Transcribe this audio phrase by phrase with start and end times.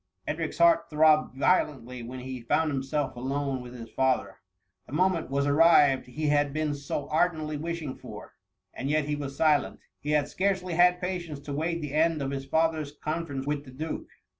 [0.25, 4.37] Edric's heart throbbed violently when he found himself alone with his father;
[4.87, 8.33] the mo ment was arrived he had been so ardently wish ing for,
[8.73, 9.77] and yet he was sileiit.
[9.99, 13.63] He had scarcely had patience to wait the end of his father's con ference with
[13.63, 14.07] the duke